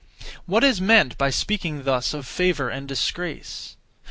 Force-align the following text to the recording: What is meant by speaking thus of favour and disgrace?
What 0.47 0.63
is 0.63 0.81
meant 0.81 1.15
by 1.19 1.29
speaking 1.29 1.83
thus 1.83 2.11
of 2.15 2.25
favour 2.25 2.69
and 2.69 2.87
disgrace? 2.87 3.77